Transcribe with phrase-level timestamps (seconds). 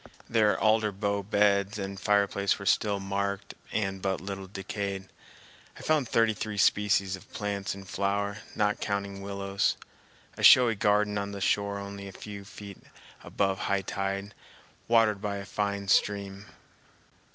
[0.27, 5.09] Their alder bough beds and fireplace were still marked and but little decayed.
[5.77, 11.33] I found thirty three species of plants in flower, not counting willows—a showy garden on
[11.33, 12.79] the shore only a few feet
[13.23, 14.33] above high tide,
[14.87, 16.47] watered by a fine stream.